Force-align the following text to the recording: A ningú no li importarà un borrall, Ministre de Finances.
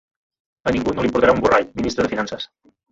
A 0.71 0.73
ningú 0.77 0.95
no 0.95 1.05
li 1.05 1.11
importarà 1.11 1.37
un 1.37 1.45
borrall, 1.45 1.71
Ministre 1.83 2.09
de 2.09 2.15
Finances. 2.17 2.55